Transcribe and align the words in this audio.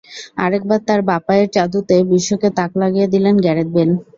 আরেকবার 0.37 0.79
তাঁর 0.87 1.01
বাঁ 1.07 1.19
পায়ের 1.25 1.47
জাদুতে 1.55 1.95
বিশ্বকে 2.11 2.49
তাক 2.57 2.71
লাগিয়ে 2.81 3.07
দিলেন 3.13 3.35
গ্যারেথ 3.43 3.67
বেল। 3.75 3.89